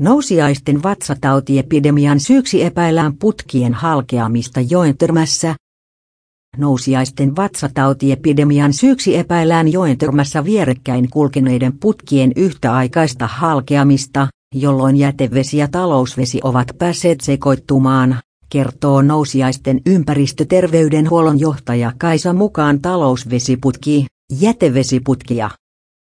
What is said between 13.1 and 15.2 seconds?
halkeamista, jolloin